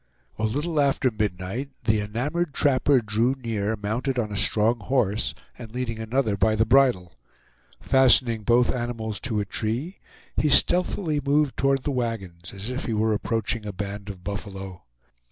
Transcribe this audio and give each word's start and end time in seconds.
A 0.39 0.45
little 0.45 0.79
after 0.79 1.11
midnight 1.11 1.69
the 1.83 2.01
enamored 2.01 2.55
trapper 2.55 3.01
drew 3.01 3.35
near, 3.35 3.75
mounted 3.75 4.17
on 4.17 4.31
a 4.31 4.35
strong 4.35 4.79
horse 4.79 5.35
and 5.59 5.71
leading 5.75 5.99
another 5.99 6.35
by 6.35 6.55
the 6.55 6.65
bridle. 6.65 7.13
Fastening 7.79 8.41
both 8.41 8.73
animals 8.73 9.19
to 9.19 9.39
a 9.39 9.45
tree, 9.45 9.99
he 10.35 10.49
stealthily 10.49 11.21
moved 11.23 11.55
toward 11.55 11.83
the 11.83 11.91
wagons, 11.91 12.51
as 12.51 12.71
if 12.71 12.85
he 12.85 12.93
were 12.93 13.13
approaching 13.13 13.63
a 13.67 13.71
band 13.71 14.09
of 14.09 14.23
buffalo. 14.23 14.85